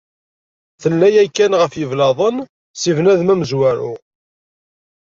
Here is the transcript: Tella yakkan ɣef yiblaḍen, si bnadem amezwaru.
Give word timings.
Tella 0.81 1.07
yakkan 1.13 1.53
ɣef 1.61 1.73
yiblaḍen, 1.75 2.37
si 2.79 2.91
bnadem 2.97 3.29
amezwaru. 3.33 3.93